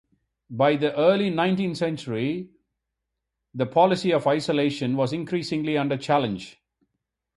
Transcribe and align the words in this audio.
By 0.49 0.77
the 0.77 0.97
early 0.97 1.29
nineteenth 1.29 1.77
century, 1.77 2.49
the 3.53 3.67
policy 3.67 4.11
of 4.11 4.25
isolation 4.25 4.97
was 4.97 5.13
increasingly 5.13 5.77
under 5.77 5.95
challenge. 5.95 6.57